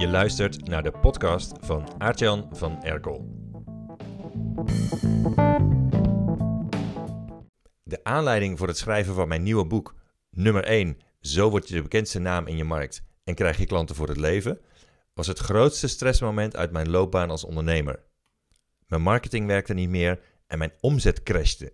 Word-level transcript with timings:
Je 0.00 0.08
luistert 0.08 0.68
naar 0.68 0.82
de 0.82 0.90
podcast 0.90 1.52
van 1.60 1.88
Aartjan 1.98 2.48
van 2.52 2.82
Erkel. 2.82 3.28
De 7.82 8.00
aanleiding 8.02 8.58
voor 8.58 8.66
het 8.68 8.78
schrijven 8.78 9.14
van 9.14 9.28
mijn 9.28 9.42
nieuwe 9.42 9.66
boek, 9.66 9.94
nummer 10.30 10.64
1, 10.64 10.98
Zo 11.20 11.50
word 11.50 11.68
je 11.68 11.74
de 11.74 11.82
bekendste 11.82 12.18
naam 12.18 12.46
in 12.46 12.56
je 12.56 12.64
markt 12.64 13.02
en 13.24 13.34
krijg 13.34 13.58
je 13.58 13.66
klanten 13.66 13.96
voor 13.96 14.08
het 14.08 14.16
leven, 14.16 14.60
was 15.14 15.26
het 15.26 15.38
grootste 15.38 15.88
stressmoment 15.88 16.56
uit 16.56 16.70
mijn 16.70 16.90
loopbaan 16.90 17.30
als 17.30 17.44
ondernemer. 17.44 18.04
Mijn 18.86 19.02
marketing 19.02 19.46
werkte 19.46 19.74
niet 19.74 19.90
meer 19.90 20.20
en 20.46 20.58
mijn 20.58 20.72
omzet 20.80 21.22
crashte. 21.22 21.72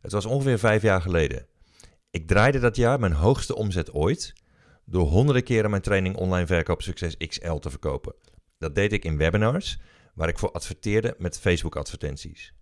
Het 0.00 0.12
was 0.12 0.26
ongeveer 0.26 0.58
vijf 0.58 0.82
jaar 0.82 1.02
geleden. 1.02 1.46
Ik 2.10 2.26
draaide 2.26 2.58
dat 2.58 2.76
jaar 2.76 3.00
mijn 3.00 3.12
hoogste 3.12 3.54
omzet 3.54 3.92
ooit 3.92 4.42
door 4.84 5.06
honderden 5.06 5.44
keren 5.44 5.70
mijn 5.70 5.82
training 5.82 6.16
Online 6.16 6.46
Verkoop 6.46 6.82
Succes 6.82 7.16
XL 7.16 7.54
te 7.54 7.70
verkopen. 7.70 8.14
Dat 8.58 8.74
deed 8.74 8.92
ik 8.92 9.04
in 9.04 9.16
webinars, 9.16 9.78
waar 10.14 10.28
ik 10.28 10.38
voor 10.38 10.52
adverteerde 10.52 11.14
met 11.18 11.38
Facebook 11.38 11.76
advertenties. 11.76 12.54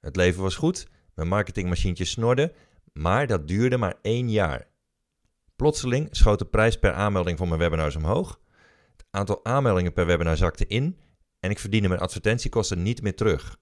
Het 0.00 0.16
leven 0.16 0.42
was 0.42 0.56
goed, 0.56 0.88
mijn 1.14 1.28
marketingmachientje 1.28 2.04
snorde, 2.04 2.54
maar 2.92 3.26
dat 3.26 3.48
duurde 3.48 3.76
maar 3.76 3.94
één 4.02 4.30
jaar. 4.30 4.66
Plotseling 5.56 6.08
schoot 6.10 6.38
de 6.38 6.44
prijs 6.44 6.78
per 6.78 6.92
aanmelding 6.92 7.38
voor 7.38 7.48
mijn 7.48 7.60
webinars 7.60 7.96
omhoog. 7.96 8.40
Het 8.96 9.06
aantal 9.10 9.44
aanmeldingen 9.44 9.92
per 9.92 10.06
webinar 10.06 10.36
zakte 10.36 10.66
in 10.66 10.98
en 11.40 11.50
ik 11.50 11.58
verdiende 11.58 11.88
mijn 11.88 12.00
advertentiekosten 12.00 12.82
niet 12.82 13.02
meer 13.02 13.16
terug. 13.16 13.58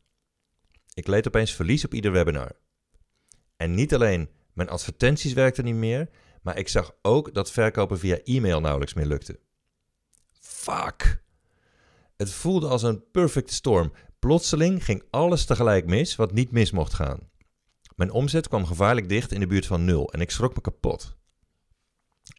Ik 0.95 1.07
leed 1.07 1.27
opeens 1.27 1.53
verlies 1.53 1.84
op 1.84 1.95
ieder 1.95 2.12
webinar. 2.12 2.53
En 3.57 3.75
niet 3.75 3.95
alleen 3.95 4.31
mijn 4.53 4.69
advertenties 4.69 5.33
werkten 5.33 5.65
niet 5.65 5.75
meer, 5.75 6.09
maar 6.43 6.59
ik 6.59 6.69
zag 6.69 6.95
ook 7.03 7.35
dat 7.35 7.51
verkopen 7.51 7.99
via 7.99 8.19
e-mail 8.25 8.61
nauwelijks 8.61 8.95
meer 8.95 9.07
lukte. 9.07 9.41
Fuck! 10.41 11.23
Het 12.17 12.33
voelde 12.33 12.69
als 12.69 12.83
een 12.83 13.05
perfect 13.11 13.53
storm. 13.53 13.93
Plotseling 14.19 14.84
ging 14.84 15.05
alles 15.11 15.45
tegelijk 15.45 15.87
mis 15.87 16.17
wat 16.17 16.33
niet 16.33 16.51
mis 16.51 16.71
mocht 16.71 16.95
gaan. 16.95 17.31
Mijn 17.97 18.11
omzet 18.11 18.49
kwam 18.49 18.67
gevaarlijk 18.67 19.09
dicht 19.09 19.33
in 19.33 19.41
de 19.41 19.47
buurt 19.47 19.67
van 19.67 19.84
nul 19.84 20.12
en 20.12 20.21
ik 20.21 20.31
schrok 20.31 20.55
me 20.55 20.61
kapot. 20.61 21.17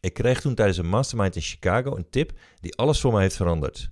Ik 0.00 0.14
kreeg 0.14 0.40
toen 0.40 0.54
tijdens 0.54 0.78
een 0.78 0.88
mastermind 0.88 1.36
in 1.36 1.42
Chicago 1.42 1.96
een 1.96 2.10
tip 2.10 2.32
die 2.60 2.76
alles 2.76 3.00
voor 3.00 3.12
me 3.12 3.20
heeft 3.20 3.36
veranderd. 3.36 3.90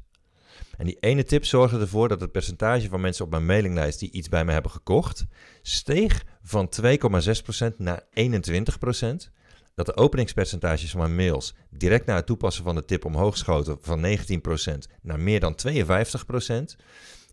En 0.77 0.87
die 0.87 0.99
ene 1.01 1.25
tip 1.25 1.45
zorgde 1.45 1.79
ervoor 1.79 2.09
dat 2.09 2.21
het 2.21 2.33
percentage 2.33 2.89
van 2.89 3.01
mensen 3.01 3.25
op 3.25 3.31
mijn 3.31 3.47
mailinglijst 3.47 3.99
die 3.99 4.11
iets 4.11 4.29
bij 4.29 4.45
me 4.45 4.53
hebben 4.53 4.71
gekocht, 4.71 5.25
steeg 5.63 6.25
van 6.43 6.69
2,6% 6.83 7.77
naar 7.77 8.03
21%. 8.03 9.33
Dat 9.75 9.87
de 9.87 9.97
openingspercentages 9.97 10.91
van 10.91 11.01
mijn 11.01 11.15
mails 11.15 11.55
direct 11.71 12.07
na 12.07 12.17
het 12.17 12.27
toepassen 12.27 12.65
van 12.65 12.75
de 12.75 12.85
tip 12.85 13.05
omhoog 13.05 13.37
schoten 13.37 13.79
van 13.81 14.05
19% 14.05 14.13
naar 15.03 15.21
meer 15.21 15.41
dan 15.41 15.57
52%. 15.69 16.77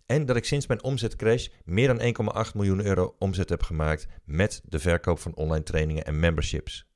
En 0.05 0.25
dat 0.25 0.35
ik 0.35 0.45
sinds 0.45 0.67
mijn 0.67 0.83
omzetcrash 0.83 1.47
meer 1.63 1.87
dan 1.87 2.33
1,8 2.47 2.51
miljoen 2.55 2.85
euro 2.85 3.15
omzet 3.19 3.49
heb 3.49 3.63
gemaakt 3.63 4.07
met 4.25 4.61
de 4.65 4.79
verkoop 4.79 5.19
van 5.19 5.35
online 5.35 5.63
trainingen 5.63 6.05
en 6.05 6.19
memberships. 6.19 6.87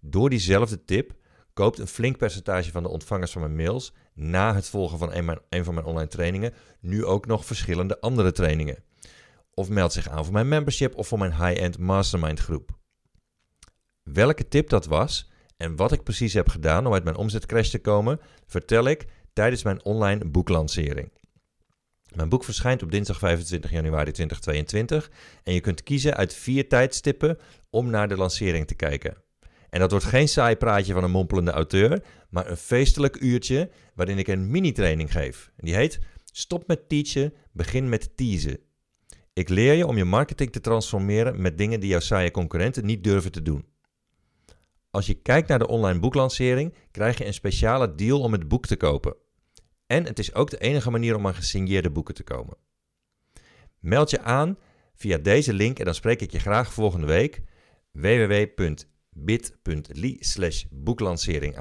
Door 0.00 0.30
diezelfde 0.30 0.84
tip 0.84 1.12
koopt 1.52 1.78
een 1.78 1.86
flink 1.86 2.16
percentage 2.16 2.70
van 2.70 2.82
de 2.82 2.88
ontvangers 2.88 3.32
van 3.32 3.40
mijn 3.40 3.56
mails 3.56 3.92
na 4.14 4.54
het 4.54 4.68
volgen 4.68 4.98
van 4.98 5.12
een, 5.48 5.64
van 5.64 5.74
mijn 5.74 5.86
online 5.86 6.08
trainingen 6.08 6.54
nu 6.80 7.04
ook 7.04 7.26
nog 7.26 7.44
verschillende 7.44 8.00
andere 8.00 8.32
trainingen. 8.32 8.84
Of 9.54 9.68
meldt 9.68 9.92
zich 9.92 10.08
aan 10.08 10.24
voor 10.24 10.32
mijn 10.32 10.48
membership 10.48 10.94
of 10.94 11.08
voor 11.08 11.18
mijn 11.18 11.34
high-end 11.44 11.78
mastermind 11.78 12.40
groep. 12.40 12.78
Welke 14.12 14.48
tip 14.48 14.68
dat 14.68 14.86
was 14.86 15.30
en 15.56 15.76
wat 15.76 15.92
ik 15.92 16.02
precies 16.02 16.34
heb 16.34 16.48
gedaan 16.48 16.86
om 16.86 16.92
uit 16.92 17.04
mijn 17.04 17.16
omzetcrash 17.16 17.68
te 17.68 17.78
komen, 17.78 18.20
vertel 18.46 18.84
ik 18.84 19.06
tijdens 19.32 19.62
mijn 19.62 19.84
online 19.84 20.24
boeklancering. 20.24 21.10
Mijn 22.14 22.28
boek 22.28 22.44
verschijnt 22.44 22.82
op 22.82 22.90
dinsdag 22.90 23.18
25 23.18 23.70
januari 23.70 24.12
2022 24.12 25.10
en 25.42 25.52
je 25.52 25.60
kunt 25.60 25.82
kiezen 25.82 26.16
uit 26.16 26.34
vier 26.34 26.68
tijdstippen 26.68 27.38
om 27.70 27.90
naar 27.90 28.08
de 28.08 28.16
lancering 28.16 28.66
te 28.66 28.74
kijken. 28.74 29.16
En 29.70 29.80
dat 29.80 29.90
wordt 29.90 30.06
geen 30.06 30.28
saai 30.28 30.56
praatje 30.56 30.92
van 30.92 31.04
een 31.04 31.10
mompelende 31.10 31.50
auteur, 31.50 32.02
maar 32.30 32.50
een 32.50 32.56
feestelijk 32.56 33.20
uurtje 33.20 33.70
waarin 33.94 34.18
ik 34.18 34.28
een 34.28 34.50
mini-training 34.50 35.12
geef. 35.12 35.50
die 35.56 35.74
heet 35.74 36.00
Stop 36.32 36.66
met 36.66 36.88
teachen, 36.88 37.32
begin 37.52 37.88
met 37.88 38.16
teasen. 38.16 38.58
Ik 39.32 39.48
leer 39.48 39.72
je 39.72 39.86
om 39.86 39.96
je 39.96 40.04
marketing 40.04 40.52
te 40.52 40.60
transformeren 40.60 41.42
met 41.42 41.58
dingen 41.58 41.80
die 41.80 41.88
jouw 41.88 42.00
saaie 42.00 42.30
concurrenten 42.30 42.84
niet 42.86 43.04
durven 43.04 43.32
te 43.32 43.42
doen. 43.42 43.74
Als 44.96 45.06
je 45.06 45.14
kijkt 45.14 45.48
naar 45.48 45.58
de 45.58 45.68
online 45.68 45.98
boeklancering, 45.98 46.74
krijg 46.90 47.18
je 47.18 47.26
een 47.26 47.34
speciale 47.34 47.94
deal 47.94 48.20
om 48.20 48.32
het 48.32 48.48
boek 48.48 48.66
te 48.66 48.76
kopen. 48.76 49.16
En 49.86 50.04
het 50.04 50.18
is 50.18 50.34
ook 50.34 50.50
de 50.50 50.58
enige 50.58 50.90
manier 50.90 51.16
om 51.16 51.26
aan 51.26 51.34
gesigneerde 51.34 51.90
boeken 51.90 52.14
te 52.14 52.22
komen. 52.22 52.56
Meld 53.80 54.10
je 54.10 54.20
aan 54.20 54.58
via 54.94 55.18
deze 55.18 55.52
link 55.52 55.78
en 55.78 55.84
dan 55.84 55.94
spreek 55.94 56.20
ik 56.20 56.32
je 56.32 56.38
graag 56.38 56.72
volgende 56.72 57.06
week. 57.06 57.42
www.bit.ly 57.92 58.86
slash 60.18 60.64
boeklancering. 60.70 61.56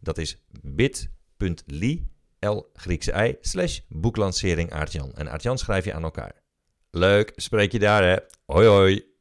Dat 0.00 0.18
is 0.18 0.44
bit.ly 0.62 2.06
L 2.38 2.60
Griekse 2.72 3.28
I 3.28 3.36
slash 3.40 3.80
boeklancering. 3.88 4.70
En 5.14 5.30
Aartjan 5.30 5.58
schrijf 5.58 5.84
je 5.84 5.94
aan 5.94 6.04
elkaar. 6.04 6.42
Leuk, 6.90 7.32
spreek 7.36 7.72
je 7.72 7.78
daar 7.78 8.04
hè. 8.04 8.16
Hoi 8.44 8.66
hoi. 8.66 9.17